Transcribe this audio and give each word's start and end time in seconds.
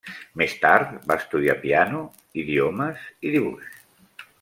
Més 0.41 0.55
tard, 0.63 0.95
va 1.11 1.17
estudiar 1.23 1.57
piano, 1.67 2.01
idiomes 2.45 3.09
i 3.31 3.39
dibuix. 3.39 3.81